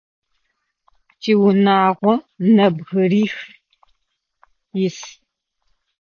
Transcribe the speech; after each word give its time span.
Тиунагъо 1.21 2.13
нэбгырих 2.55 3.35
ис. 4.85 4.97